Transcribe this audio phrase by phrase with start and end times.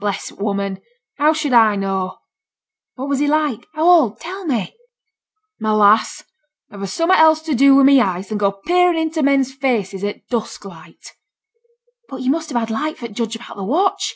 [0.00, 0.80] 'Bless t' woman!
[1.18, 2.16] how should I know?'
[2.94, 3.66] 'What was he like?
[3.74, 4.18] how old?
[4.18, 4.74] tell me.'
[5.60, 6.24] 'My lass,
[6.70, 10.12] a've summut else to do wi' my eyes than go peering into men's faces i'
[10.12, 11.12] t' dusk light.'
[12.08, 14.14] 'But yo' must have had light for t' judge about the watch.'